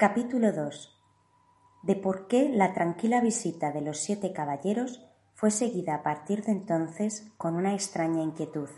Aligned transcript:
Capítulo 0.00 0.52
2. 0.52 0.96
De 1.82 1.96
por 1.96 2.28
qué 2.28 2.50
la 2.50 2.72
tranquila 2.72 3.20
visita 3.20 3.72
de 3.72 3.80
los 3.80 3.98
siete 3.98 4.32
caballeros 4.32 5.04
fue 5.34 5.50
seguida 5.50 5.96
a 5.96 6.02
partir 6.04 6.44
de 6.44 6.52
entonces 6.52 7.32
con 7.36 7.56
una 7.56 7.74
extraña 7.74 8.22
inquietud. 8.22 8.68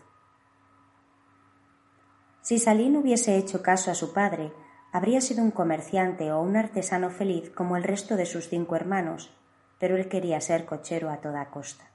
Si 2.41 2.59
Salín 2.59 2.97
hubiese 2.97 3.37
hecho 3.37 3.62
caso 3.62 3.91
a 3.91 3.95
su 3.95 4.14
padre, 4.14 4.51
habría 4.92 5.20
sido 5.20 5.42
un 5.42 5.51
comerciante 5.51 6.33
o 6.33 6.41
un 6.41 6.56
artesano 6.56 7.11
feliz 7.11 7.50
como 7.50 7.77
el 7.77 7.83
resto 7.83 8.16
de 8.16 8.25
sus 8.25 8.48
cinco 8.48 8.75
hermanos, 8.75 9.30
pero 9.78 9.97
él 9.97 10.09
quería 10.09 10.41
ser 10.41 10.64
cochero 10.64 11.11
a 11.11 11.20
toda 11.20 11.50
costa. 11.50 11.91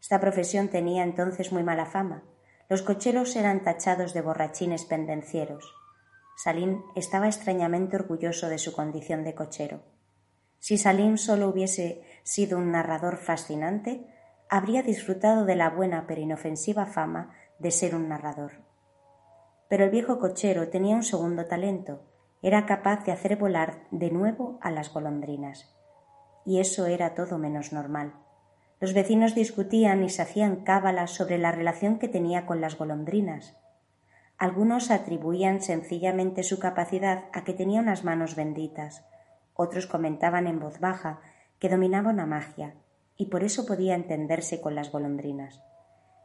Esta 0.00 0.18
profesión 0.18 0.66
tenía 0.66 1.04
entonces 1.04 1.52
muy 1.52 1.62
mala 1.62 1.86
fama. 1.86 2.24
Los 2.68 2.82
cocheros 2.82 3.36
eran 3.36 3.62
tachados 3.62 4.14
de 4.14 4.22
borrachines 4.22 4.84
pendencieros. 4.84 5.79
Salín 6.42 6.86
estaba 6.94 7.26
extrañamente 7.26 7.96
orgulloso 7.96 8.48
de 8.48 8.56
su 8.56 8.72
condición 8.72 9.24
de 9.24 9.34
cochero. 9.34 9.82
Si 10.58 10.78
Salín 10.78 11.18
solo 11.18 11.50
hubiese 11.50 12.02
sido 12.22 12.56
un 12.56 12.72
narrador 12.72 13.18
fascinante, 13.18 14.06
habría 14.48 14.82
disfrutado 14.82 15.44
de 15.44 15.54
la 15.54 15.68
buena 15.68 16.06
pero 16.06 16.22
inofensiva 16.22 16.86
fama 16.86 17.34
de 17.58 17.70
ser 17.70 17.94
un 17.94 18.08
narrador. 18.08 18.52
Pero 19.68 19.84
el 19.84 19.90
viejo 19.90 20.18
cochero 20.18 20.70
tenía 20.70 20.96
un 20.96 21.02
segundo 21.02 21.44
talento, 21.44 22.06
era 22.40 22.64
capaz 22.64 23.04
de 23.04 23.12
hacer 23.12 23.36
volar 23.36 23.86
de 23.90 24.10
nuevo 24.10 24.58
a 24.62 24.70
las 24.70 24.90
golondrinas. 24.94 25.76
Y 26.46 26.60
eso 26.60 26.86
era 26.86 27.14
todo 27.14 27.36
menos 27.36 27.74
normal. 27.74 28.14
Los 28.80 28.94
vecinos 28.94 29.34
discutían 29.34 30.02
y 30.04 30.08
se 30.08 30.22
hacían 30.22 30.64
cábalas 30.64 31.10
sobre 31.10 31.36
la 31.36 31.52
relación 31.52 31.98
que 31.98 32.08
tenía 32.08 32.46
con 32.46 32.62
las 32.62 32.78
golondrinas. 32.78 33.59
Algunos 34.40 34.90
atribuían 34.90 35.60
sencillamente 35.60 36.42
su 36.42 36.58
capacidad 36.58 37.24
a 37.34 37.44
que 37.44 37.52
tenía 37.52 37.82
unas 37.82 38.04
manos 38.04 38.36
benditas, 38.36 39.04
otros 39.52 39.86
comentaban 39.86 40.46
en 40.46 40.58
voz 40.58 40.80
baja 40.80 41.20
que 41.58 41.68
dominaba 41.68 42.08
una 42.08 42.24
magia 42.24 42.74
y 43.18 43.26
por 43.26 43.44
eso 43.44 43.66
podía 43.66 43.94
entenderse 43.94 44.62
con 44.62 44.74
las 44.74 44.90
golondrinas. 44.90 45.62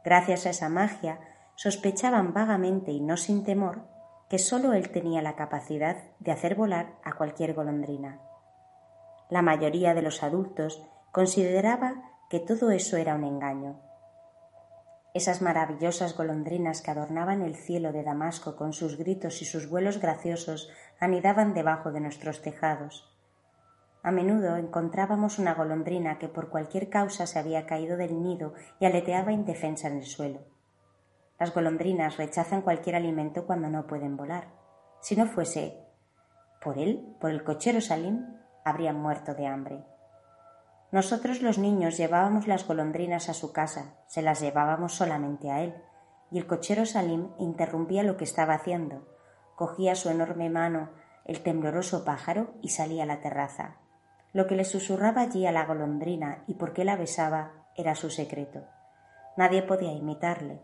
Gracias 0.02 0.46
a 0.46 0.50
esa 0.50 0.70
magia 0.70 1.20
sospechaban 1.56 2.32
vagamente 2.32 2.90
y 2.90 3.02
no 3.02 3.18
sin 3.18 3.44
temor 3.44 3.86
que 4.30 4.38
sólo 4.38 4.72
él 4.72 4.88
tenía 4.88 5.20
la 5.20 5.36
capacidad 5.36 5.98
de 6.18 6.32
hacer 6.32 6.54
volar 6.54 6.94
a 7.04 7.12
cualquier 7.16 7.52
golondrina. 7.52 8.22
La 9.28 9.42
mayoría 9.42 9.92
de 9.92 10.00
los 10.00 10.22
adultos 10.22 10.82
consideraba 11.12 12.14
que 12.30 12.40
todo 12.40 12.70
eso 12.70 12.96
era 12.96 13.14
un 13.14 13.24
engaño, 13.24 13.78
esas 15.16 15.42
maravillosas 15.42 16.16
golondrinas 16.16 16.82
que 16.82 16.90
adornaban 16.90 17.42
el 17.42 17.56
cielo 17.56 17.92
de 17.92 18.02
Damasco 18.02 18.54
con 18.54 18.72
sus 18.72 18.96
gritos 18.96 19.40
y 19.42 19.44
sus 19.44 19.68
vuelos 19.68 20.00
graciosos 20.00 20.70
anidaban 21.00 21.54
debajo 21.54 21.90
de 21.90 22.00
nuestros 22.00 22.42
tejados. 22.42 23.12
A 24.02 24.12
menudo 24.12 24.56
encontrábamos 24.56 25.38
una 25.38 25.54
golondrina 25.54 26.18
que 26.18 26.28
por 26.28 26.48
cualquier 26.50 26.90
causa 26.90 27.26
se 27.26 27.38
había 27.38 27.66
caído 27.66 27.96
del 27.96 28.22
nido 28.22 28.54
y 28.78 28.86
aleteaba 28.86 29.32
indefensa 29.32 29.88
en 29.88 29.96
el 29.96 30.04
suelo. 30.04 30.40
Las 31.40 31.52
golondrinas 31.52 32.16
rechazan 32.16 32.62
cualquier 32.62 32.96
alimento 32.96 33.46
cuando 33.46 33.68
no 33.68 33.86
pueden 33.86 34.16
volar. 34.16 34.48
Si 35.00 35.16
no 35.16 35.26
fuese 35.26 35.82
por 36.62 36.78
él, 36.78 37.16
por 37.20 37.30
el 37.30 37.42
cochero 37.42 37.80
Salim, 37.80 38.36
habrían 38.64 39.00
muerto 39.00 39.34
de 39.34 39.46
hambre. 39.46 39.84
Nosotros 40.92 41.42
los 41.42 41.58
niños 41.58 41.96
llevábamos 41.96 42.46
las 42.46 42.66
golondrinas 42.66 43.28
a 43.28 43.34
su 43.34 43.52
casa, 43.52 43.96
se 44.06 44.22
las 44.22 44.40
llevábamos 44.40 44.94
solamente 44.94 45.50
a 45.50 45.62
él, 45.62 45.74
y 46.30 46.38
el 46.38 46.46
cochero 46.46 46.86
Salim 46.86 47.30
interrumpía 47.38 48.02
lo 48.02 48.16
que 48.16 48.24
estaba 48.24 48.54
haciendo, 48.54 49.06
cogía 49.56 49.94
su 49.94 50.10
enorme 50.10 50.50
mano 50.50 50.90
el 51.24 51.42
tembloroso 51.42 52.04
pájaro 52.04 52.54
y 52.62 52.68
salía 52.68 53.02
a 53.02 53.06
la 53.06 53.20
terraza. 53.20 53.76
Lo 54.32 54.46
que 54.46 54.54
le 54.54 54.64
susurraba 54.64 55.22
allí 55.22 55.44
a 55.46 55.52
la 55.52 55.64
golondrina 55.64 56.44
y 56.46 56.54
por 56.54 56.72
qué 56.72 56.84
la 56.84 56.96
besaba 56.96 57.66
era 57.74 57.94
su 57.96 58.10
secreto. 58.10 58.64
Nadie 59.36 59.62
podía 59.62 59.92
imitarle. 59.92 60.60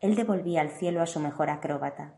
Él 0.00 0.16
devolvía 0.16 0.62
al 0.62 0.70
cielo 0.70 1.02
a 1.02 1.06
su 1.06 1.20
mejor 1.20 1.50
acróbata. 1.50 2.14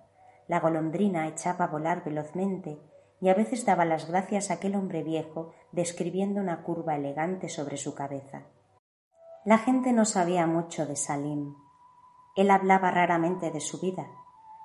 La 0.47 0.61
golondrina 0.61 1.27
echaba 1.27 1.65
a 1.65 1.69
volar 1.69 2.05
velozmente 2.05 2.79
y 3.21 3.29
a 3.29 3.35
veces 3.35 3.65
daba 3.65 3.85
las 3.85 4.09
gracias 4.09 4.51
a 4.51 4.55
aquel 4.55 4.75
hombre 4.75 5.03
viejo 5.03 5.53
describiendo 5.73 6.41
una 6.41 6.63
curva 6.63 6.97
elegante 6.97 7.49
sobre 7.49 7.77
su 7.77 7.95
cabeza. 7.95 8.47
La 9.45 9.59
gente 9.59 9.93
no 9.93 10.05
sabía 10.05 10.47
mucho 10.47 10.87
de 10.87 10.97
Salim. 10.97 11.55
Él 12.37 12.51
hablaba 12.51 12.91
raramente 12.91 13.51
de 13.51 13.61
su 13.61 13.81
vida, 13.81 14.07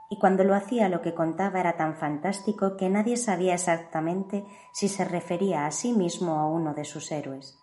y 0.10 0.20
cuando 0.20 0.44
lo 0.44 0.54
hacía 0.54 0.90
lo 0.90 1.02
que 1.02 1.16
contaba 1.16 1.60
era 1.60 1.76
tan 1.76 1.96
fantástico 1.96 2.78
que 2.78 2.90
nadie 2.90 3.18
sabía 3.18 3.56
exactamente 3.56 4.46
si 4.72 4.90
se 4.90 5.06
refería 5.06 5.66
a 5.66 5.72
sí 5.72 5.94
mismo 5.94 6.36
o 6.36 6.40
a 6.40 6.48
uno 6.48 6.74
de 6.74 6.86
sus 6.86 7.12
héroes. 7.12 7.58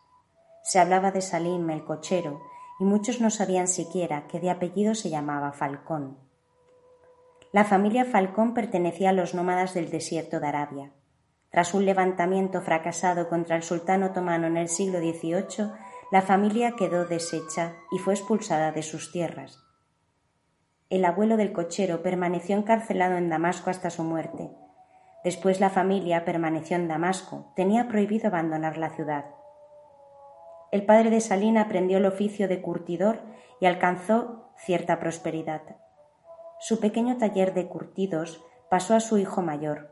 Se 0.63 0.79
hablaba 0.79 1.11
de 1.13 1.21
Salim 1.21 1.71
el 1.71 1.85
cochero, 1.85 2.41
y 2.81 2.85
muchos 2.85 3.21
no 3.21 3.31
sabían 3.31 3.69
siquiera 3.69 4.27
que 4.27 4.41
de 4.41 4.51
apellido 4.51 4.95
se 4.95 5.11
llamaba 5.11 5.53
Falcón. 5.53 6.30
La 7.53 7.65
familia 7.65 8.05
Falcón 8.05 8.55
pertenecía 8.55 9.11
a 9.11 9.13
los 9.13 9.35
nómadas 9.35 9.75
del 9.75 9.91
desierto 9.91 10.39
de 10.39 10.47
Arabia. 10.47 10.93
Tras 11.51 11.75
un 11.75 11.85
levantamiento 11.85 12.63
fracasado 12.63 13.29
contra 13.29 13.57
el 13.57 13.65
sultán 13.65 14.05
otomano 14.05 14.47
en 14.47 14.57
el 14.57 14.69
siglo 14.69 15.01
XVIII, 15.01 15.73
la 16.13 16.23
familia 16.23 16.77
quedó 16.79 17.07
deshecha 17.07 17.75
y 17.91 17.99
fue 17.99 18.15
expulsada 18.15 18.71
de 18.71 18.85
sus 18.85 19.11
tierras. 19.11 19.59
El 20.91 21.05
abuelo 21.05 21.37
del 21.37 21.53
cochero 21.53 22.05
permaneció 22.05 22.57
encarcelado 22.57 23.17
en 23.17 23.29
Damasco 23.29 23.69
hasta 23.69 23.91
su 23.91 24.05
muerte. 24.05 24.53
Después 25.25 25.59
la 25.59 25.71
familia 25.71 26.25
permaneció 26.25 26.77
en 26.77 26.87
Damasco. 26.87 27.53
Tenía 27.57 27.89
prohibido 27.89 28.29
abandonar 28.29 28.79
la 28.79 28.91
ciudad. 28.91 29.25
El 30.71 30.85
padre 30.85 31.11
de 31.11 31.21
Salina 31.21 31.63
aprendió 31.63 31.99
el 31.99 32.07
oficio 32.07 32.47
de 32.47 32.63
curtidor 32.63 33.23
y 33.61 33.67
alcanzó 33.67 34.53
cierta 34.57 35.01
prosperidad 35.01 35.63
su 36.61 36.79
pequeño 36.79 37.17
taller 37.17 37.55
de 37.55 37.69
curtidos 37.69 38.45
pasó 38.69 38.95
a 38.95 39.01
su 39.01 39.19
hijo 39.19 39.43
mayor. 39.43 39.91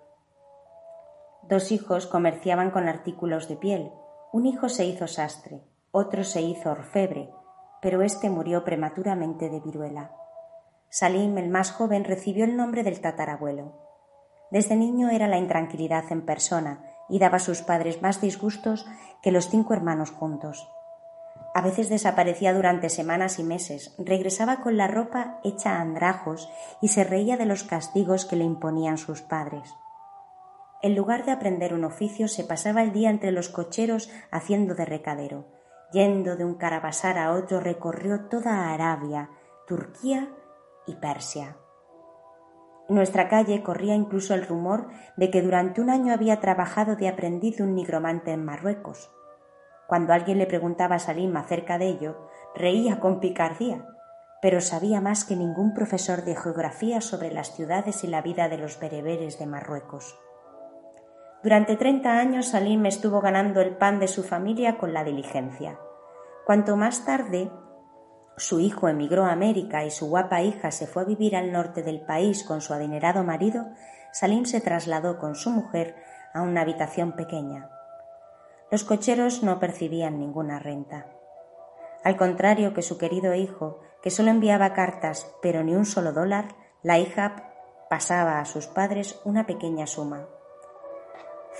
Dos 1.42 1.72
hijos 1.72 2.06
comerciaban 2.06 2.70
con 2.70 2.88
artículos 2.88 3.48
de 3.48 3.56
piel. 3.56 3.90
Un 4.32 4.44
hijo 4.44 4.68
se 4.68 4.84
hizo 4.84 5.06
sastre, 5.06 5.62
otro 5.90 6.24
se 6.24 6.42
hizo 6.42 6.70
orfebre, 6.70 7.30
pero 7.80 8.02
éste 8.02 8.28
murió 8.28 8.64
prematuramente 8.64 9.48
de 9.48 9.60
viruela. 9.60 10.12
Salim, 10.90 11.38
el 11.38 11.48
más 11.48 11.72
joven, 11.72 12.04
recibió 12.04 12.44
el 12.44 12.56
nombre 12.56 12.82
del 12.82 13.00
tatarabuelo. 13.00 13.72
Desde 14.50 14.76
niño 14.76 15.08
era 15.08 15.26
la 15.26 15.38
intranquilidad 15.38 16.04
en 16.10 16.24
persona 16.26 16.84
y 17.08 17.18
daba 17.18 17.36
a 17.36 17.40
sus 17.40 17.62
padres 17.62 18.02
más 18.02 18.20
disgustos 18.20 18.86
que 19.22 19.32
los 19.32 19.48
cinco 19.48 19.72
hermanos 19.72 20.10
juntos. 20.10 20.70
A 21.54 21.60
veces 21.60 21.88
desaparecía 21.88 22.54
durante 22.54 22.88
semanas 22.88 23.38
y 23.38 23.42
meses, 23.42 23.94
regresaba 23.98 24.60
con 24.60 24.76
la 24.76 24.86
ropa 24.86 25.40
hecha 25.42 25.76
a 25.76 25.80
andrajos 25.80 26.48
y 26.80 26.88
se 26.88 27.04
reía 27.04 27.36
de 27.36 27.46
los 27.46 27.64
castigos 27.64 28.24
que 28.24 28.36
le 28.36 28.44
imponían 28.44 28.98
sus 28.98 29.22
padres. 29.22 29.74
En 30.82 30.94
lugar 30.94 31.24
de 31.24 31.32
aprender 31.32 31.74
un 31.74 31.84
oficio, 31.84 32.28
se 32.28 32.44
pasaba 32.44 32.82
el 32.82 32.92
día 32.92 33.10
entre 33.10 33.32
los 33.32 33.48
cocheros 33.48 34.10
haciendo 34.30 34.74
de 34.74 34.84
recadero. 34.84 35.48
Yendo 35.92 36.36
de 36.36 36.44
un 36.44 36.54
carabasar 36.54 37.18
a 37.18 37.32
otro, 37.32 37.58
recorrió 37.58 38.26
toda 38.28 38.72
Arabia, 38.72 39.30
Turquía 39.66 40.28
y 40.86 40.94
Persia. 40.94 41.56
En 42.88 42.94
nuestra 42.94 43.28
calle 43.28 43.62
corría 43.62 43.94
incluso 43.94 44.34
el 44.34 44.46
rumor 44.46 44.88
de 45.16 45.30
que 45.30 45.42
durante 45.42 45.80
un 45.80 45.90
año 45.90 46.12
había 46.12 46.40
trabajado 46.40 46.94
de 46.96 47.08
aprendiz 47.08 47.56
de 47.56 47.64
un 47.64 47.74
nigromante 47.74 48.30
en 48.30 48.44
Marruecos. 48.44 49.10
Cuando 49.88 50.12
alguien 50.12 50.36
le 50.36 50.46
preguntaba 50.46 50.96
a 50.96 50.98
Salim 50.98 51.34
acerca 51.38 51.78
de 51.78 51.88
ello, 51.88 52.28
reía 52.54 53.00
con 53.00 53.20
picardía, 53.20 53.86
pero 54.42 54.60
sabía 54.60 55.00
más 55.00 55.24
que 55.24 55.34
ningún 55.34 55.72
profesor 55.72 56.24
de 56.26 56.36
geografía 56.36 57.00
sobre 57.00 57.32
las 57.32 57.56
ciudades 57.56 58.04
y 58.04 58.06
la 58.06 58.20
vida 58.20 58.50
de 58.50 58.58
los 58.58 58.78
bereberes 58.78 59.38
de 59.38 59.46
Marruecos. 59.46 60.18
Durante 61.42 61.74
treinta 61.76 62.18
años 62.18 62.48
Salim 62.48 62.84
estuvo 62.84 63.22
ganando 63.22 63.62
el 63.62 63.78
pan 63.78 63.98
de 63.98 64.08
su 64.08 64.24
familia 64.24 64.76
con 64.76 64.92
la 64.92 65.04
diligencia. 65.04 65.78
Cuanto 66.44 66.76
más 66.76 67.06
tarde 67.06 67.50
su 68.36 68.60
hijo 68.60 68.88
emigró 68.88 69.24
a 69.24 69.32
América 69.32 69.86
y 69.86 69.90
su 69.90 70.10
guapa 70.10 70.42
hija 70.42 70.70
se 70.70 70.86
fue 70.86 71.04
a 71.04 71.06
vivir 71.06 71.34
al 71.34 71.50
norte 71.50 71.82
del 71.82 72.02
país 72.02 72.44
con 72.44 72.60
su 72.60 72.74
adinerado 72.74 73.24
marido, 73.24 73.68
Salim 74.12 74.44
se 74.44 74.60
trasladó 74.60 75.18
con 75.18 75.34
su 75.34 75.48
mujer 75.48 75.96
a 76.34 76.42
una 76.42 76.60
habitación 76.60 77.12
pequeña. 77.12 77.70
Los 78.70 78.84
cocheros 78.84 79.42
no 79.42 79.58
percibían 79.58 80.18
ninguna 80.18 80.58
renta. 80.58 81.06
Al 82.04 82.16
contrario 82.16 82.74
que 82.74 82.82
su 82.82 82.98
querido 82.98 83.34
hijo, 83.34 83.80
que 84.02 84.10
solo 84.10 84.30
enviaba 84.30 84.74
cartas 84.74 85.34
pero 85.42 85.62
ni 85.62 85.74
un 85.74 85.86
solo 85.86 86.12
dólar, 86.12 86.48
la 86.82 86.98
hija 86.98 87.52
pasaba 87.88 88.40
a 88.40 88.44
sus 88.44 88.66
padres 88.66 89.20
una 89.24 89.46
pequeña 89.46 89.86
suma. 89.86 90.26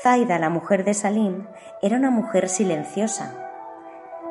Zaida, 0.03 0.39
la 0.39 0.51
mujer 0.51 0.85
de 0.85 0.95
Salim, 0.95 1.47
era 1.83 1.97
una 1.97 2.11
mujer 2.11 2.49
silenciosa. 2.49 3.51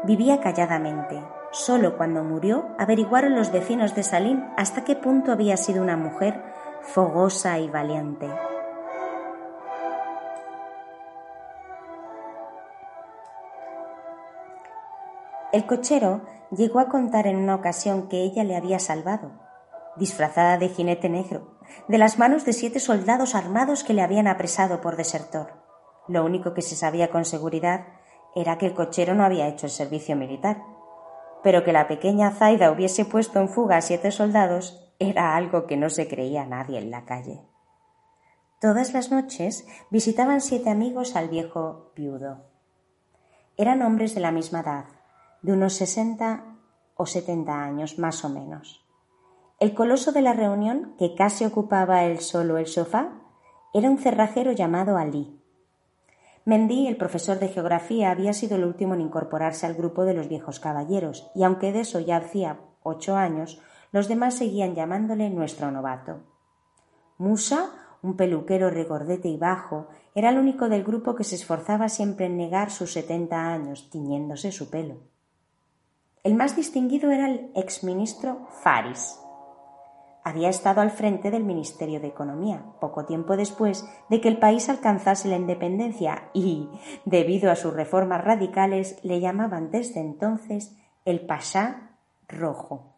Vivía 0.04 0.40
calladamente. 0.40 1.22
Solo 1.52 1.98
cuando 1.98 2.24
murió 2.24 2.70
averiguaron 2.78 3.36
los 3.36 3.52
vecinos 3.52 3.96
de 3.96 4.04
Salim 4.04 4.44
hasta 4.56 4.84
qué 4.84 4.96
punto 4.96 5.32
había 5.32 5.58
sido 5.58 5.82
una 5.82 5.98
mujer 5.98 6.42
fogosa 6.82 7.58
y 7.60 7.70
valiente. 7.70 8.30
El 15.54 15.66
cochero 15.66 16.24
llegó 16.52 16.80
a 16.80 16.90
contar 16.90 17.26
en 17.26 17.38
una 17.38 17.56
ocasión 17.56 18.10
que 18.10 18.22
ella 18.24 18.44
le 18.44 18.58
había 18.58 18.80
salvado, 18.80 19.32
disfrazada 19.96 20.58
de 20.58 20.68
jinete 20.68 21.08
negro, 21.08 21.58
de 21.88 21.98
las 21.98 22.20
manos 22.20 22.44
de 22.46 22.52
siete 22.52 22.80
soldados 22.80 23.34
armados 23.34 23.84
que 23.84 23.94
le 23.94 24.02
habían 24.02 24.28
apresado 24.28 24.82
por 24.82 24.98
desertor. 24.98 25.54
Lo 26.08 26.26
único 26.26 26.54
que 26.54 26.62
se 26.62 26.76
sabía 26.76 27.10
con 27.10 27.24
seguridad 27.24 27.88
era 28.36 28.58
que 28.58 28.66
el 28.66 28.74
cochero 28.74 29.16
no 29.16 29.24
había 29.24 29.48
hecho 29.48 29.66
el 29.66 29.72
servicio 29.72 30.16
militar, 30.16 30.64
pero 31.44 31.64
que 31.64 31.72
la 31.72 31.88
pequeña 31.88 32.32
Zaida 32.32 32.72
hubiese 32.72 33.06
puesto 33.06 33.40
en 33.40 33.48
fuga 33.48 33.78
a 33.78 33.82
siete 33.82 34.12
soldados 34.12 34.94
era 35.00 35.36
algo 35.36 35.66
que 35.66 35.78
no 35.78 35.90
se 35.90 36.08
creía 36.08 36.46
nadie 36.46 36.78
en 36.80 36.92
la 36.92 37.06
calle. 37.06 37.42
Todas 38.60 38.94
las 38.94 39.12
noches 39.12 39.66
visitaban 39.92 40.42
siete 40.42 40.70
amigos 40.70 41.16
al 41.16 41.30
viejo 41.30 41.92
viudo. 41.96 42.46
Eran 43.56 43.82
hombres 43.82 44.14
de 44.14 44.22
la 44.22 44.32
misma 44.32 44.62
edad, 44.62 44.86
de 45.48 45.54
unos 45.54 45.76
sesenta 45.76 46.58
o 46.98 47.06
setenta 47.06 47.64
años 47.64 47.98
más 47.98 48.26
o 48.26 48.30
menos. 48.30 48.86
El 49.62 49.74
coloso 49.74 50.12
de 50.12 50.22
la 50.22 50.34
reunión, 50.34 50.94
que 51.00 51.16
casi 51.16 51.46
ocupaba 51.46 52.04
él 52.04 52.20
solo 52.20 52.58
el 52.58 52.68
sofá, 52.68 53.14
era 53.74 53.90
un 53.90 53.98
cerrajero 53.98 54.52
llamado 54.52 54.98
Ali. 54.98 55.40
Mendy, 56.44 56.88
el 56.88 56.98
profesor 56.98 57.40
de 57.40 57.48
geografía, 57.48 58.12
había 58.12 58.34
sido 58.34 58.58
el 58.58 58.66
último 58.66 58.94
en 58.94 59.00
incorporarse 59.00 59.66
al 59.66 59.76
grupo 59.76 60.04
de 60.04 60.16
los 60.16 60.28
viejos 60.28 60.60
caballeros, 60.60 61.32
y 61.34 61.44
aunque 61.44 61.72
de 61.72 61.80
eso 61.80 62.02
ya 62.02 62.18
hacía 62.18 62.60
ocho 62.84 63.16
años, 63.16 63.62
los 63.94 64.10
demás 64.10 64.34
seguían 64.34 64.76
llamándole 64.76 65.30
nuestro 65.30 65.72
novato. 65.72 66.24
Musa, 67.18 67.72
un 68.04 68.18
peluquero 68.18 68.70
regordete 68.70 69.30
y 69.30 69.38
bajo, 69.38 69.88
era 70.14 70.30
el 70.30 70.40
único 70.40 70.68
del 70.68 70.84
grupo 70.84 71.16
que 71.16 71.24
se 71.24 71.36
esforzaba 71.36 71.88
siempre 71.88 72.26
en 72.26 72.36
negar 72.36 72.70
sus 72.70 72.92
setenta 72.92 73.48
años, 73.54 73.90
tiñéndose 73.90 74.52
su 74.52 74.70
pelo. 74.70 75.16
El 76.28 76.36
más 76.36 76.58
distinguido 76.58 77.10
era 77.10 77.30
el 77.30 77.52
exministro 77.56 78.50
Faris. 78.62 79.18
Había 80.26 80.50
estado 80.50 80.82
al 80.82 80.92
frente 80.92 81.32
del 81.32 81.46
Ministerio 81.46 82.02
de 82.02 82.08
Economía 82.08 82.66
poco 82.82 83.06
tiempo 83.06 83.38
después 83.38 83.90
de 84.10 84.20
que 84.20 84.28
el 84.28 84.38
país 84.38 84.68
alcanzase 84.68 85.30
la 85.30 85.38
independencia 85.38 86.30
y, 86.34 86.68
debido 87.06 87.50
a 87.50 87.56
sus 87.56 87.74
reformas 87.74 88.26
radicales, 88.26 89.00
le 89.04 89.22
llamaban 89.22 89.72
desde 89.72 90.02
entonces 90.02 90.76
el 91.06 91.26
Pasá 91.26 91.92
Rojo. 92.28 92.94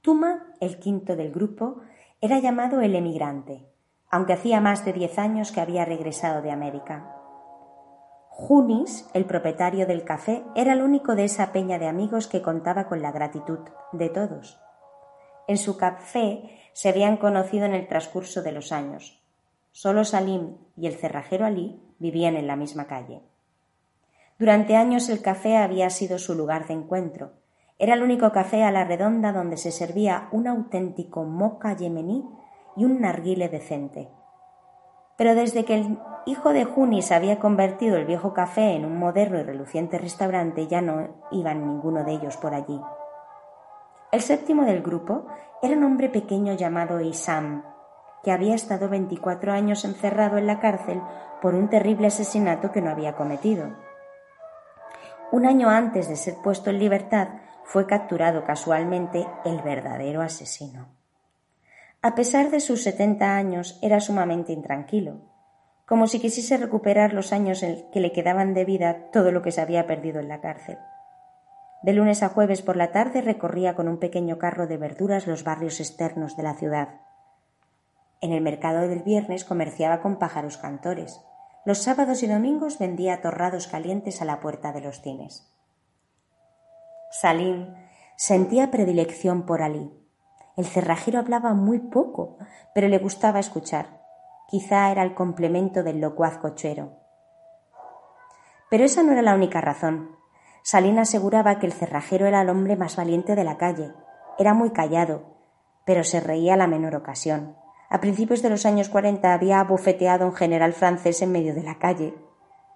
Tuma, 0.00 0.54
el 0.60 0.78
quinto 0.78 1.14
del 1.14 1.30
grupo, 1.30 1.82
era 2.22 2.38
llamado 2.38 2.80
el 2.80 2.94
emigrante, 2.94 3.66
aunque 4.10 4.32
hacía 4.32 4.62
más 4.62 4.86
de 4.86 4.94
diez 4.94 5.18
años 5.18 5.52
que 5.52 5.60
había 5.60 5.84
regresado 5.84 6.40
de 6.40 6.52
América. 6.52 7.19
Junis, 8.40 9.06
el 9.12 9.26
propietario 9.26 9.86
del 9.86 10.02
café, 10.02 10.42
era 10.56 10.72
el 10.72 10.80
único 10.80 11.14
de 11.14 11.24
esa 11.24 11.52
peña 11.52 11.78
de 11.78 11.86
amigos 11.86 12.26
que 12.26 12.40
contaba 12.40 12.88
con 12.88 13.02
la 13.02 13.12
gratitud 13.12 13.58
de 13.92 14.08
todos. 14.08 14.58
En 15.46 15.58
su 15.58 15.76
café 15.76 16.58
se 16.72 16.88
habían 16.88 17.18
conocido 17.18 17.66
en 17.66 17.74
el 17.74 17.86
transcurso 17.86 18.42
de 18.42 18.52
los 18.52 18.72
años. 18.72 19.22
Solo 19.72 20.04
Salim 20.04 20.56
y 20.74 20.86
el 20.86 20.94
cerrajero 20.94 21.44
Ali 21.44 21.82
vivían 21.98 22.34
en 22.36 22.46
la 22.46 22.56
misma 22.56 22.86
calle. 22.86 23.20
Durante 24.38 24.74
años 24.74 25.10
el 25.10 25.20
café 25.20 25.58
había 25.58 25.90
sido 25.90 26.18
su 26.18 26.34
lugar 26.34 26.66
de 26.66 26.72
encuentro. 26.72 27.32
Era 27.78 27.92
el 27.92 28.02
único 28.02 28.32
café 28.32 28.64
a 28.64 28.72
la 28.72 28.84
redonda 28.84 29.32
donde 29.32 29.58
se 29.58 29.70
servía 29.70 30.28
un 30.32 30.48
auténtico 30.48 31.24
moca 31.24 31.76
yemení 31.76 32.24
y 32.74 32.86
un 32.86 33.02
narguile 33.02 33.50
decente. 33.50 34.08
Pero 35.20 35.34
desde 35.34 35.66
que 35.66 35.74
el 35.74 35.98
hijo 36.24 36.54
de 36.54 36.64
Junis 36.64 37.12
había 37.12 37.38
convertido 37.38 37.98
el 37.98 38.06
viejo 38.06 38.32
café 38.32 38.72
en 38.72 38.86
un 38.86 38.98
moderno 38.98 39.38
y 39.38 39.42
reluciente 39.42 39.98
restaurante, 39.98 40.66
ya 40.66 40.80
no 40.80 41.08
iban 41.30 41.66
ninguno 41.66 42.04
de 42.04 42.12
ellos 42.12 42.38
por 42.38 42.54
allí. 42.54 42.80
El 44.12 44.22
séptimo 44.22 44.64
del 44.64 44.80
grupo 44.80 45.26
era 45.60 45.76
un 45.76 45.84
hombre 45.84 46.08
pequeño 46.08 46.54
llamado 46.54 47.02
Isam, 47.02 47.64
que 48.24 48.32
había 48.32 48.54
estado 48.54 48.88
veinticuatro 48.88 49.52
años 49.52 49.84
encerrado 49.84 50.38
en 50.38 50.46
la 50.46 50.58
cárcel 50.58 51.02
por 51.42 51.54
un 51.54 51.68
terrible 51.68 52.06
asesinato 52.06 52.72
que 52.72 52.80
no 52.80 52.88
había 52.88 53.14
cometido. 53.14 53.76
Un 55.32 55.44
año 55.44 55.68
antes 55.68 56.08
de 56.08 56.16
ser 56.16 56.36
puesto 56.42 56.70
en 56.70 56.78
libertad, 56.78 57.28
fue 57.64 57.84
capturado 57.84 58.42
casualmente 58.44 59.28
el 59.44 59.60
verdadero 59.60 60.22
asesino. 60.22 60.99
A 62.02 62.14
pesar 62.14 62.50
de 62.50 62.60
sus 62.60 62.82
setenta 62.82 63.36
años, 63.36 63.78
era 63.82 64.00
sumamente 64.00 64.52
intranquilo, 64.52 65.20
como 65.84 66.06
si 66.06 66.18
quisiese 66.18 66.56
recuperar 66.56 67.12
los 67.12 67.30
años 67.30 67.62
que 67.92 68.00
le 68.00 68.12
quedaban 68.12 68.54
de 68.54 68.64
vida 68.64 69.10
todo 69.10 69.32
lo 69.32 69.42
que 69.42 69.52
se 69.52 69.60
había 69.60 69.86
perdido 69.86 70.18
en 70.18 70.28
la 70.28 70.40
cárcel. 70.40 70.78
De 71.82 71.92
lunes 71.92 72.22
a 72.22 72.30
jueves 72.30 72.62
por 72.62 72.76
la 72.76 72.90
tarde 72.90 73.20
recorría 73.20 73.74
con 73.74 73.86
un 73.86 73.98
pequeño 73.98 74.38
carro 74.38 74.66
de 74.66 74.78
verduras 74.78 75.26
los 75.26 75.44
barrios 75.44 75.78
externos 75.78 76.38
de 76.38 76.42
la 76.42 76.54
ciudad. 76.54 77.00
En 78.22 78.32
el 78.32 78.40
mercado 78.40 78.88
del 78.88 79.02
viernes 79.02 79.44
comerciaba 79.44 80.00
con 80.00 80.18
pájaros 80.18 80.56
cantores. 80.56 81.20
Los 81.66 81.82
sábados 81.82 82.22
y 82.22 82.26
domingos 82.26 82.78
vendía 82.78 83.20
torrados 83.20 83.66
calientes 83.66 84.22
a 84.22 84.24
la 84.24 84.40
puerta 84.40 84.72
de 84.72 84.80
los 84.80 85.02
cines. 85.02 85.52
Salim 87.10 87.74
sentía 88.16 88.70
predilección 88.70 89.44
por 89.44 89.60
Ali. 89.60 89.99
El 90.60 90.66
cerrajero 90.66 91.18
hablaba 91.18 91.54
muy 91.54 91.78
poco, 91.78 92.36
pero 92.74 92.86
le 92.86 92.98
gustaba 92.98 93.38
escuchar. 93.38 94.02
Quizá 94.46 94.90
era 94.90 95.02
el 95.02 95.14
complemento 95.14 95.82
del 95.82 96.02
locuaz 96.02 96.36
cochero. 96.36 96.98
Pero 98.68 98.84
esa 98.84 99.02
no 99.02 99.12
era 99.12 99.22
la 99.22 99.34
única 99.34 99.62
razón. 99.62 100.10
Salín 100.62 100.98
aseguraba 100.98 101.58
que 101.58 101.64
el 101.64 101.72
cerrajero 101.72 102.26
era 102.26 102.42
el 102.42 102.50
hombre 102.50 102.76
más 102.76 102.94
valiente 102.94 103.36
de 103.36 103.44
la 103.44 103.56
calle. 103.56 103.94
Era 104.38 104.52
muy 104.52 104.68
callado, 104.68 105.22
pero 105.86 106.04
se 106.04 106.20
reía 106.20 106.52
a 106.52 106.58
la 106.58 106.66
menor 106.66 106.94
ocasión. 106.94 107.56
A 107.88 108.02
principios 108.02 108.42
de 108.42 108.50
los 108.50 108.66
años 108.66 108.90
cuarenta 108.90 109.32
había 109.32 109.60
abofeteado 109.60 110.26
a 110.26 110.28
un 110.28 110.34
general 110.34 110.74
francés 110.74 111.22
en 111.22 111.32
medio 111.32 111.54
de 111.54 111.62
la 111.62 111.78
calle. 111.78 112.14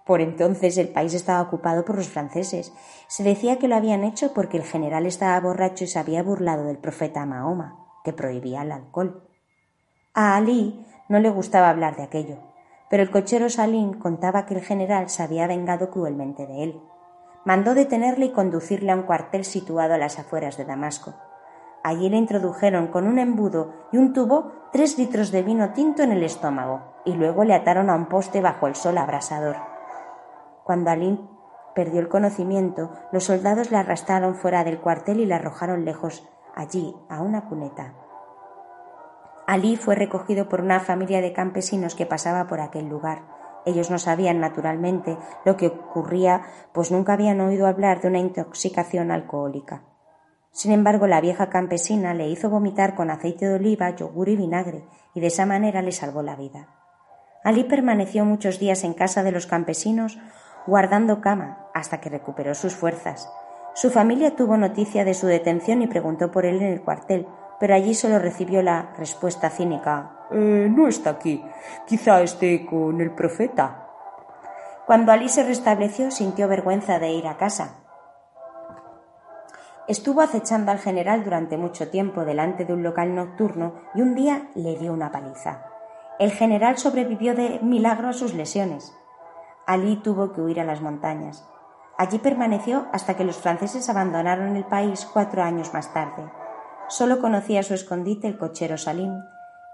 Por 0.05 0.21
entonces 0.21 0.77
el 0.77 0.89
país 0.89 1.15
estaba 1.15 1.41
ocupado 1.41 1.83
por 1.83 1.95
los 1.95 2.07
franceses. 2.07 2.71
Se 3.07 3.23
decía 3.23 3.57
que 3.57 3.67
lo 3.67 3.75
habían 3.75 4.03
hecho 4.03 4.33
porque 4.33 4.57
el 4.57 4.63
general 4.63 5.07
estaba 5.07 5.39
borracho 5.39 5.83
y 5.83 5.87
se 5.87 5.97
había 5.97 6.21
burlado 6.21 6.65
del 6.65 6.77
profeta 6.77 7.25
Mahoma, 7.25 7.87
que 8.03 8.13
prohibía 8.13 8.61
el 8.61 8.71
alcohol. 8.71 9.27
A 10.13 10.35
Ali 10.35 10.85
no 11.09 11.19
le 11.19 11.29
gustaba 11.31 11.69
hablar 11.69 11.95
de 11.95 12.03
aquello, 12.03 12.37
pero 12.89 13.01
el 13.01 13.09
cochero 13.09 13.49
Salín 13.49 13.95
contaba 13.95 14.45
que 14.45 14.53
el 14.53 14.61
general 14.61 15.09
se 15.09 15.23
había 15.23 15.47
vengado 15.47 15.89
cruelmente 15.89 16.45
de 16.45 16.63
él. 16.63 16.81
Mandó 17.43 17.73
detenerle 17.73 18.27
y 18.27 18.31
conducirle 18.31 18.91
a 18.91 18.95
un 18.95 19.03
cuartel 19.03 19.43
situado 19.43 19.95
a 19.95 19.97
las 19.97 20.19
afueras 20.19 20.55
de 20.55 20.65
Damasco. 20.65 21.15
Allí 21.83 22.09
le 22.09 22.17
introdujeron 22.17 22.87
con 22.87 23.07
un 23.07 23.19
embudo 23.19 23.73
y 23.91 23.97
un 23.97 24.13
tubo 24.13 24.51
tres 24.71 24.97
litros 24.97 25.31
de 25.31 25.43
vino 25.43 25.73
tinto 25.73 26.03
en 26.03 26.11
el 26.11 26.23
estómago 26.23 26.81
y 27.05 27.13
luego 27.13 27.43
le 27.43 27.53
ataron 27.53 27.89
a 27.89 27.95
un 27.95 28.05
poste 28.05 28.41
bajo 28.41 28.67
el 28.67 28.75
sol 28.75 28.97
abrasador. 28.97 29.74
Cuando 30.65 30.89
Ali 30.89 31.19
perdió 31.75 31.99
el 31.99 32.09
conocimiento, 32.09 32.91
los 33.11 33.25
soldados 33.25 33.69
le 33.69 33.77
arrastraron 33.77 34.33
fuera 34.33 34.63
del 34.63 34.81
cuartel 34.81 35.19
y 35.19 35.27
le 35.27 35.35
arrojaron 35.35 35.85
lejos, 35.85 36.27
allí, 36.55 36.95
a 37.07 37.21
una 37.21 37.47
cuneta. 37.47 37.93
Ali 39.45 39.75
fue 39.75 39.93
recogido 39.93 40.49
por 40.49 40.61
una 40.61 40.79
familia 40.79 41.21
de 41.21 41.33
campesinos 41.33 41.93
que 41.93 42.07
pasaba 42.07 42.47
por 42.47 42.61
aquel 42.61 42.87
lugar. 42.89 43.27
Ellos 43.67 43.91
no 43.91 43.99
sabían, 43.99 44.39
naturalmente, 44.39 45.19
lo 45.45 45.55
que 45.55 45.67
ocurría, 45.67 46.41
pues 46.73 46.91
nunca 46.91 47.13
habían 47.13 47.41
oído 47.41 47.67
hablar 47.67 48.01
de 48.01 48.07
una 48.07 48.17
intoxicación 48.17 49.11
alcohólica. 49.11 49.83
Sin 50.49 50.71
embargo, 50.71 51.05
la 51.05 51.21
vieja 51.21 51.49
campesina 51.51 52.15
le 52.15 52.27
hizo 52.27 52.49
vomitar 52.49 52.95
con 52.95 53.11
aceite 53.11 53.47
de 53.47 53.53
oliva, 53.53 53.95
yogur 53.95 54.29
y 54.29 54.35
vinagre, 54.35 54.87
y 55.13 55.19
de 55.19 55.27
esa 55.27 55.45
manera 55.45 55.83
le 55.83 55.91
salvó 55.91 56.23
la 56.23 56.35
vida. 56.35 56.69
Ali 57.43 57.65
permaneció 57.65 58.25
muchos 58.25 58.57
días 58.57 58.83
en 58.83 58.95
casa 58.95 59.21
de 59.21 59.31
los 59.31 59.45
campesinos 59.45 60.17
guardando 60.67 61.21
cama 61.21 61.67
hasta 61.73 61.99
que 61.99 62.09
recuperó 62.09 62.53
sus 62.55 62.75
fuerzas. 62.75 63.31
Su 63.73 63.91
familia 63.91 64.35
tuvo 64.35 64.57
noticia 64.57 65.03
de 65.03 65.13
su 65.13 65.27
detención 65.27 65.81
y 65.81 65.87
preguntó 65.87 66.31
por 66.31 66.45
él 66.45 66.61
en 66.61 66.71
el 66.73 66.81
cuartel, 66.81 67.27
pero 67.59 67.75
allí 67.75 67.93
solo 67.93 68.19
recibió 68.19 68.61
la 68.61 68.93
respuesta 68.97 69.49
cínica 69.49 70.11
Eh, 70.31 70.67
no 70.69 70.87
está 70.87 71.11
aquí. 71.11 71.43
Quizá 71.85 72.21
esté 72.21 72.65
con 72.65 72.99
el 72.99 73.11
profeta. 73.11 73.87
Cuando 74.85 75.11
Ali 75.11 75.29
se 75.29 75.43
restableció, 75.43 76.09
sintió 76.09 76.47
vergüenza 76.47 76.99
de 76.99 77.11
ir 77.11 77.27
a 77.27 77.37
casa. 77.37 77.85
Estuvo 79.87 80.21
acechando 80.21 80.71
al 80.71 80.79
general 80.79 81.23
durante 81.23 81.57
mucho 81.57 81.89
tiempo 81.89 82.25
delante 82.25 82.65
de 82.65 82.73
un 82.73 82.81
local 82.81 83.13
nocturno 83.13 83.75
y 83.93 84.01
un 84.01 84.15
día 84.15 84.47
le 84.55 84.75
dio 84.77 84.93
una 84.93 85.11
paliza. 85.11 85.65
El 86.17 86.31
general 86.31 86.77
sobrevivió 86.77 87.35
de 87.35 87.59
milagro 87.61 88.09
a 88.09 88.13
sus 88.13 88.33
lesiones. 88.33 88.95
Ali 89.65 89.97
tuvo 89.97 90.31
que 90.31 90.41
huir 90.41 90.59
a 90.59 90.63
las 90.63 90.81
montañas. 90.81 91.47
Allí 91.97 92.19
permaneció 92.19 92.87
hasta 92.91 93.15
que 93.15 93.23
los 93.23 93.37
franceses 93.37 93.89
abandonaron 93.89 94.55
el 94.55 94.65
país 94.65 95.07
cuatro 95.11 95.43
años 95.43 95.73
más 95.73 95.93
tarde. 95.93 96.29
Solo 96.87 97.19
conocía 97.19 97.63
su 97.63 97.73
escondite 97.73 98.27
el 98.27 98.37
cochero 98.37 98.77
Salim, 98.77 99.23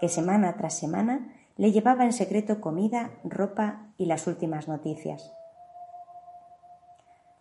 que 0.00 0.08
semana 0.08 0.56
tras 0.56 0.78
semana 0.78 1.32
le 1.56 1.72
llevaba 1.72 2.04
en 2.04 2.12
secreto 2.12 2.60
comida, 2.60 3.10
ropa 3.24 3.92
y 3.98 4.06
las 4.06 4.26
últimas 4.26 4.68
noticias. 4.68 5.32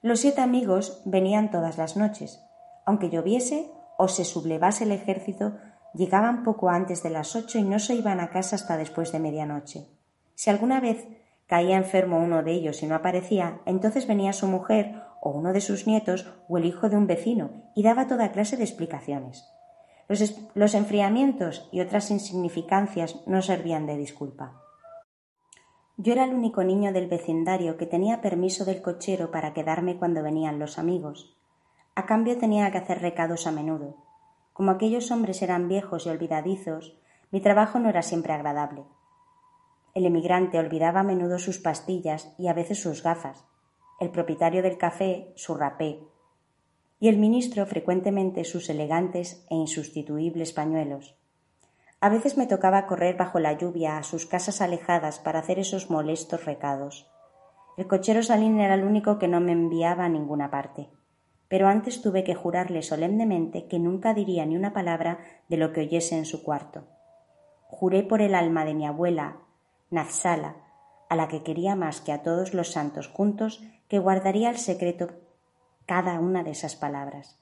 Los 0.01 0.20
siete 0.20 0.41
amigos 0.41 1.01
venían 1.05 1.51
todas 1.51 1.77
las 1.77 1.96
noches. 1.96 2.43
Aunque 2.86 3.10
lloviese 3.10 3.72
o 3.98 4.08
se 4.08 4.25
sublevase 4.25 4.84
el 4.84 4.91
ejército, 4.91 5.53
llegaban 5.93 6.43
poco 6.43 6.70
antes 6.70 7.03
de 7.03 7.12
las 7.12 7.36
ocho 7.36 7.60
y 7.60 7.63
no 7.63 7.77
se 7.77 7.93
iban 7.93 8.20
a 8.20 8.31
casa 8.31 8.55
hasta 8.55 8.77
después 8.77 9.12
de 9.12 9.20
medianoche. 9.20 9.88
Si 10.34 10.50
alguna 10.50 10.79
vez 10.79 11.08
caía 11.51 11.75
enfermo 11.75 12.17
uno 12.17 12.43
de 12.43 12.53
ellos 12.53 12.81
y 12.81 12.88
no 12.88 12.96
aparecía, 12.96 13.60
entonces 13.65 14.08
venía 14.08 14.31
su 14.31 14.48
mujer 14.48 14.96
o 15.20 15.31
uno 15.31 15.51
de 15.51 15.60
sus 15.60 15.86
nietos 15.86 16.34
o 16.48 16.58
el 16.58 16.63
hijo 16.63 16.88
de 16.88 16.96
un 16.96 17.08
vecino 17.08 17.50
y 17.75 17.84
daba 17.84 18.08
toda 18.08 18.31
clase 18.31 18.55
de 18.55 18.63
explicaciones. 18.63 19.51
Los, 20.08 20.34
los 20.53 20.74
enfriamientos 20.75 21.67
y 21.74 21.81
otras 21.81 22.10
insignificancias 22.10 23.22
no 23.27 23.41
servían 23.41 23.86
de 23.86 23.98
disculpa. 23.98 24.62
Yo 25.98 26.13
era 26.13 26.24
el 26.24 26.34
único 26.34 26.63
niño 26.63 26.93
del 26.93 27.10
vecindario 27.10 27.75
que 27.75 27.86
tenía 27.86 28.22
permiso 28.22 28.63
del 28.63 28.81
cochero 28.81 29.29
para 29.29 29.53
quedarme 29.53 29.98
cuando 29.98 30.24
venían 30.24 30.58
los 30.58 30.79
amigos. 30.79 31.38
A 31.96 32.05
cambio 32.05 32.38
tenía 32.38 32.72
que 32.72 32.77
hacer 32.77 33.01
recados 33.01 33.46
a 33.46 33.51
menudo. 33.51 33.98
Como 34.53 34.72
aquellos 34.72 35.12
hombres 35.12 35.41
eran 35.41 35.67
viejos 35.67 36.05
y 36.05 36.10
olvidadizos, 36.12 36.98
mi 37.29 37.41
trabajo 37.41 37.77
no 37.77 37.89
era 37.89 38.03
siempre 38.03 38.31
agradable. 38.31 38.86
El 39.93 40.05
emigrante 40.05 40.57
olvidaba 40.57 41.01
a 41.01 41.03
menudo 41.03 41.38
sus 41.39 41.60
pastillas 41.60 42.33
y 42.38 42.48
a 42.48 42.53
veces 42.53 42.81
sus 42.81 43.03
gafas, 43.03 43.45
el 44.00 44.10
propietario 44.10 44.62
del 44.63 44.77
café 44.77 45.33
su 45.36 45.53
rapé, 45.53 46.00
y 47.00 47.10
el 47.10 47.17
ministro 47.17 47.65
frecuentemente 47.65 48.43
sus 48.43 48.69
elegantes 48.69 49.45
e 49.50 49.55
insustituibles 49.55 50.53
pañuelos. 50.53 51.15
A 52.00 52.10
veces 52.10 52.38
me 52.38 52.48
tocaba 52.48 52.88
correr 52.88 53.17
bajo 53.17 53.39
la 53.39 53.53
lluvia 53.53 53.98
a 53.98 54.03
sus 54.03 54.25
casas 54.25 54.62
alejadas 54.62 55.19
para 55.19 55.39
hacer 55.39 55.60
esos 55.60 55.89
molestos 55.89 56.45
recados. 56.45 57.07
El 57.77 57.88
cochero 57.88 58.24
Salín 58.24 58.60
era 58.60 58.75
el 58.75 58.83
único 58.83 59.19
que 59.19 59.27
no 59.27 59.39
me 59.39 59.51
enviaba 59.51 60.05
a 60.05 60.10
ninguna 60.10 60.50
parte. 60.50 60.89
Pero 61.48 61.67
antes 61.67 62.01
tuve 62.01 62.24
que 62.24 62.33
jurarle 62.33 62.81
solemnemente 62.81 63.67
que 63.67 63.77
nunca 63.77 64.13
diría 64.13 64.45
ni 64.45 64.55
una 64.55 64.74
palabra 64.74 65.19
de 65.50 65.57
lo 65.57 65.74
que 65.74 65.81
oyese 65.81 66.17
en 66.17 66.25
su 66.25 66.43
cuarto. 66.43 66.88
Juré 67.67 68.03
por 68.03 68.21
el 68.21 68.36
alma 68.36 68.65
de 68.65 68.74
mi 68.74 68.88
abuela, 68.88 69.38
A 69.91 71.15
la 71.15 71.27
que 71.27 71.43
quería 71.43 71.75
más 71.75 72.00
que 72.00 72.13
a 72.13 72.24
todos 72.24 72.53
los 72.53 72.71
santos 72.71 73.10
juntos, 73.10 73.62
que 73.89 74.00
guardaría 74.00 74.50
el 74.50 74.57
secreto 74.57 75.10
cada 75.86 76.19
una 76.19 76.43
de 76.43 76.51
esas 76.51 76.77
palabras. 76.77 77.38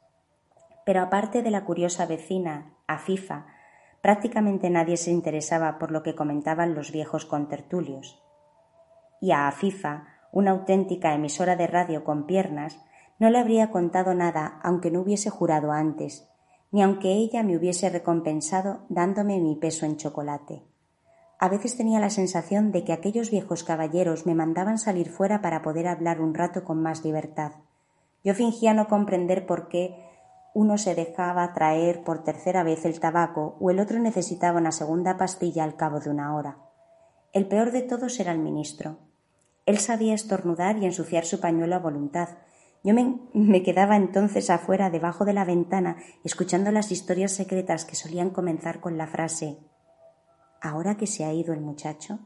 Pero 0.86 1.02
aparte 1.02 1.44
de 1.44 1.52
la 1.52 1.66
curiosa 1.66 2.08
vecina, 2.08 2.74
Afifa, 2.88 3.46
prácticamente 4.02 4.72
nadie 4.72 4.98
se 4.98 5.12
interesaba 5.12 5.78
por 5.78 5.92
lo 5.92 6.02
que 6.02 6.16
comentaban 6.16 6.74
los 6.74 6.92
viejos 6.92 7.26
contertulios. 7.26 8.24
Y 9.22 9.32
a 9.32 9.48
Afifa, 9.48 10.08
una 10.32 10.52
auténtica 10.52 11.14
emisora 11.14 11.56
de 11.56 11.68
radio 11.68 12.04
con 12.04 12.26
piernas, 12.26 12.84
no 13.20 13.30
le 13.30 13.38
habría 13.38 13.70
contado 13.70 14.16
nada 14.16 14.60
aunque 14.64 14.90
no 14.90 15.02
hubiese 15.02 15.30
jurado 15.30 15.72
antes, 15.72 16.28
ni 16.72 16.82
aunque 16.82 17.12
ella 17.12 17.44
me 17.44 17.58
hubiese 17.58 17.90
recompensado 17.90 18.86
dándome 18.90 19.40
mi 19.40 19.56
peso 19.56 19.86
en 19.86 19.98
chocolate. 19.98 20.69
A 21.42 21.48
veces 21.48 21.78
tenía 21.78 22.02
la 22.02 22.10
sensación 22.10 22.74
de 22.74 22.84
que 22.84 22.92
aquellos 22.92 23.32
viejos 23.32 23.64
caballeros 23.64 24.26
me 24.26 24.36
mandaban 24.36 24.78
salir 24.78 25.10
fuera 25.10 25.42
para 25.42 25.62
poder 25.62 25.88
hablar 25.88 26.20
un 26.20 26.34
rato 26.34 26.66
con 26.66 26.82
más 26.82 27.06
libertad. 27.06 27.54
Yo 28.26 28.34
fingía 28.34 28.74
no 28.74 28.90
comprender 28.90 29.46
por 29.46 29.70
qué 29.70 29.96
uno 30.54 30.78
se 30.78 30.96
dejaba 30.96 31.54
traer 31.54 32.04
por 32.04 32.26
tercera 32.26 32.64
vez 32.64 32.84
el 32.84 33.00
tabaco 33.00 33.56
o 33.62 33.72
el 33.72 33.80
otro 33.80 34.00
necesitaba 34.00 34.60
una 34.60 34.74
segunda 34.74 35.16
pastilla 35.16 35.64
al 35.64 35.78
cabo 35.78 36.02
de 36.02 36.10
una 36.10 36.36
hora. 36.36 36.58
El 37.32 37.48
peor 37.48 37.72
de 37.72 37.84
todos 37.84 38.20
era 38.20 38.34
el 38.34 38.40
ministro. 38.40 38.98
Él 39.66 39.78
sabía 39.78 40.16
estornudar 40.16 40.78
y 40.78 40.86
ensuciar 40.86 41.24
su 41.24 41.40
pañuelo 41.40 41.76
a 41.76 41.80
voluntad. 41.80 42.30
Yo 42.84 42.94
me, 42.94 43.18
me, 43.34 43.64
quedaba 43.64 43.96
entonces 43.96 44.50
afuera 44.50 44.90
debajo 44.90 45.24
de 45.24 45.34
la 45.34 45.46
ventana 45.46 45.96
escuchando 46.26 46.72
las 46.72 46.92
historias 46.92 47.32
secretas 47.32 47.86
que 47.86 47.96
solían 47.96 48.32
comenzar 48.32 48.82
con 48.82 48.98
la 48.98 49.08
frase 49.08 49.58
ahora 50.62 50.98
que 50.98 51.08
se 51.08 51.26
ha 51.26 51.34
ido 51.34 51.54
el 51.54 51.62
muchacho? 51.62 52.20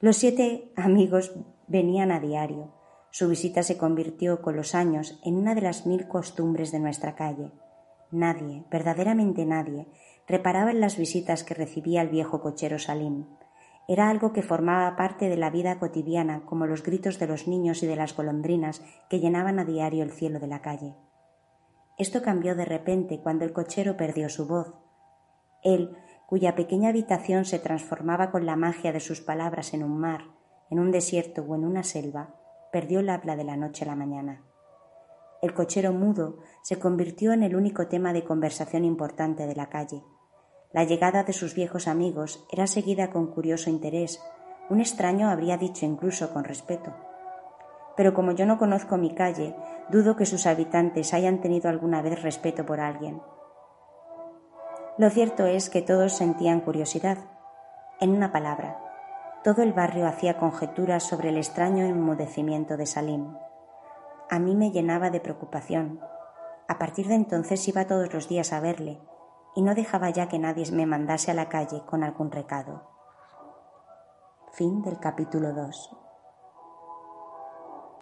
Los 0.00 0.16
siete 0.16 0.72
amigos 0.76 1.32
venían 1.66 2.10
a 2.10 2.20
diario. 2.20 2.72
Su 3.10 3.28
visita 3.28 3.62
se 3.62 3.78
convirtió 3.78 4.42
con 4.42 4.56
los 4.56 4.74
años 4.74 5.20
en 5.24 5.36
una 5.36 5.54
de 5.54 5.62
las 5.62 5.86
mil 5.86 6.08
costumbres 6.08 6.72
de 6.72 6.80
nuestra 6.80 7.14
calle. 7.14 7.52
Nadie, 8.10 8.64
verdaderamente 8.70 9.46
nadie, 9.46 9.86
reparaba 10.26 10.70
en 10.70 10.80
las 10.80 10.96
visitas 10.96 11.44
que 11.44 11.54
recibía 11.54 12.02
el 12.02 12.08
viejo 12.08 12.40
cochero 12.40 12.78
Salim. 12.78 13.26
Era 13.86 14.08
algo 14.08 14.32
que 14.32 14.42
formaba 14.42 14.96
parte 14.96 15.28
de 15.28 15.36
la 15.36 15.50
vida 15.50 15.78
cotidiana, 15.78 16.44
como 16.46 16.66
los 16.66 16.82
gritos 16.82 17.18
de 17.18 17.26
los 17.26 17.46
niños 17.46 17.82
y 17.82 17.86
de 17.86 17.96
las 17.96 18.16
golondrinas 18.16 18.82
que 19.10 19.20
llenaban 19.20 19.58
a 19.58 19.64
diario 19.64 20.02
el 20.02 20.10
cielo 20.10 20.38
de 20.38 20.46
la 20.46 20.62
calle. 20.62 20.94
Esto 21.98 22.22
cambió 22.22 22.54
de 22.54 22.64
repente 22.64 23.20
cuando 23.20 23.44
el 23.44 23.52
cochero 23.52 23.96
perdió 23.96 24.28
su 24.28 24.46
voz. 24.46 24.74
Él, 25.62 25.96
cuya 26.26 26.54
pequeña 26.54 26.88
habitación 26.88 27.44
se 27.44 27.58
transformaba 27.58 28.30
con 28.30 28.46
la 28.46 28.56
magia 28.56 28.92
de 28.92 29.00
sus 29.00 29.20
palabras 29.20 29.74
en 29.74 29.82
un 29.82 29.98
mar, 29.98 30.22
en 30.70 30.78
un 30.78 30.90
desierto 30.90 31.42
o 31.42 31.54
en 31.54 31.64
una 31.64 31.82
selva, 31.82 32.34
perdió 32.72 33.00
el 33.00 33.10
habla 33.10 33.36
de 33.36 33.44
la 33.44 33.56
noche 33.56 33.84
a 33.84 33.88
la 33.88 33.96
mañana. 33.96 34.42
El 35.42 35.52
cochero 35.52 35.92
mudo 35.92 36.38
se 36.62 36.78
convirtió 36.78 37.32
en 37.32 37.42
el 37.42 37.54
único 37.54 37.86
tema 37.86 38.12
de 38.12 38.24
conversación 38.24 38.84
importante 38.84 39.46
de 39.46 39.54
la 39.54 39.68
calle. 39.68 40.02
La 40.72 40.84
llegada 40.84 41.22
de 41.22 41.32
sus 41.32 41.54
viejos 41.54 41.86
amigos 41.86 42.46
era 42.50 42.66
seguida 42.66 43.10
con 43.10 43.28
curioso 43.28 43.70
interés, 43.70 44.20
un 44.70 44.80
extraño 44.80 45.28
habría 45.28 45.58
dicho 45.58 45.84
incluso 45.84 46.32
con 46.32 46.44
respeto. 46.44 46.94
Pero 47.96 48.14
como 48.14 48.32
yo 48.32 48.46
no 48.46 48.58
conozco 48.58 48.96
mi 48.96 49.14
calle, 49.14 49.54
dudo 49.90 50.16
que 50.16 50.26
sus 50.26 50.46
habitantes 50.46 51.12
hayan 51.12 51.40
tenido 51.40 51.68
alguna 51.68 52.02
vez 52.02 52.22
respeto 52.22 52.64
por 52.64 52.80
alguien. 52.80 53.20
Lo 54.96 55.10
cierto 55.10 55.46
es 55.46 55.70
que 55.70 55.82
todos 55.82 56.12
sentían 56.12 56.60
curiosidad. 56.60 57.18
En 58.00 58.10
una 58.10 58.30
palabra, 58.30 58.78
todo 59.42 59.62
el 59.62 59.72
barrio 59.72 60.06
hacía 60.06 60.38
conjeturas 60.38 61.02
sobre 61.02 61.30
el 61.30 61.36
extraño 61.36 61.84
enmudecimiento 61.84 62.76
de 62.76 62.86
Salim. 62.86 63.36
A 64.30 64.38
mí 64.38 64.54
me 64.54 64.70
llenaba 64.70 65.10
de 65.10 65.18
preocupación. 65.18 66.00
A 66.68 66.78
partir 66.78 67.08
de 67.08 67.14
entonces 67.14 67.66
iba 67.66 67.88
todos 67.88 68.14
los 68.14 68.28
días 68.28 68.52
a 68.52 68.60
verle 68.60 69.00
y 69.56 69.62
no 69.62 69.74
dejaba 69.74 70.10
ya 70.10 70.28
que 70.28 70.38
nadie 70.38 70.70
me 70.70 70.86
mandase 70.86 71.32
a 71.32 71.34
la 71.34 71.48
calle 71.48 71.82
con 71.86 72.04
algún 72.04 72.30
recado. 72.30 72.88
Fin 74.52 74.80
del 74.82 75.00
capítulo 75.00 75.52
2. 75.52 76.03